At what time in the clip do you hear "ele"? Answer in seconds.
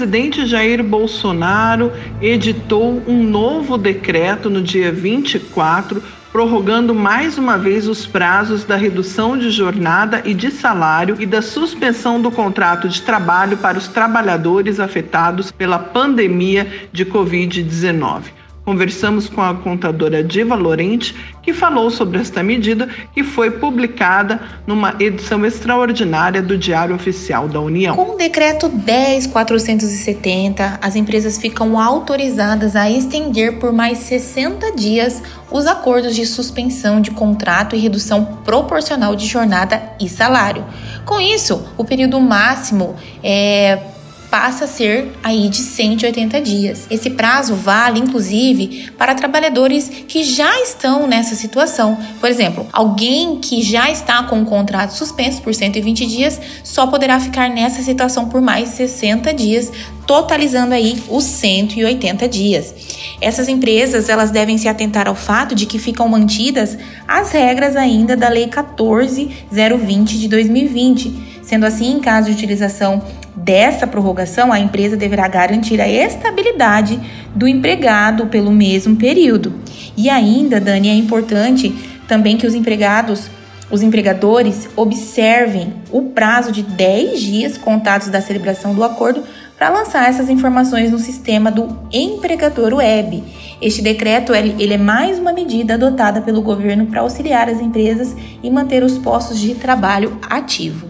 94.32-94.72